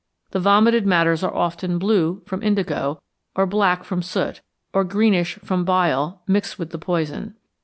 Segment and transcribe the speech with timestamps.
[0.31, 2.99] The vomited matters are often blue from indigo,
[3.35, 4.41] or black from soot,
[4.73, 7.35] or greenish from bile, mixed with the poison.